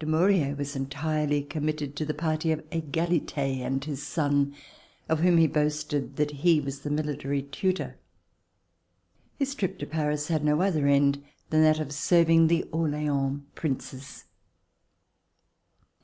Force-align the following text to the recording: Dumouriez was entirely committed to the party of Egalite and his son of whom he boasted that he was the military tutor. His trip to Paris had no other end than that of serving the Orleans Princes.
Dumouriez 0.00 0.58
was 0.58 0.74
entirely 0.74 1.40
committed 1.40 1.94
to 1.94 2.04
the 2.04 2.12
party 2.12 2.50
of 2.50 2.68
Egalite 2.70 3.38
and 3.62 3.84
his 3.84 4.04
son 4.04 4.52
of 5.08 5.20
whom 5.20 5.38
he 5.38 5.46
boasted 5.46 6.16
that 6.16 6.32
he 6.32 6.60
was 6.60 6.80
the 6.80 6.90
military 6.90 7.42
tutor. 7.42 7.96
His 9.36 9.54
trip 9.54 9.78
to 9.78 9.86
Paris 9.86 10.26
had 10.26 10.42
no 10.44 10.62
other 10.62 10.88
end 10.88 11.22
than 11.50 11.62
that 11.62 11.78
of 11.78 11.92
serving 11.92 12.48
the 12.48 12.64
Orleans 12.72 13.42
Princes. 13.54 14.24